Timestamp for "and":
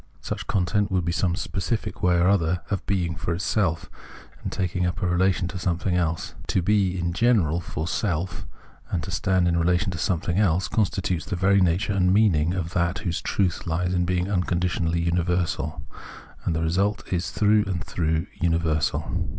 4.41-4.51, 8.89-9.03, 11.93-12.11, 16.45-16.55, 17.65-17.83